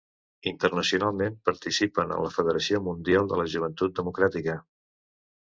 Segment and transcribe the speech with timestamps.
[0.51, 4.59] Internacionalment, participen en la Federació Mundial de la Joventut Democràtica.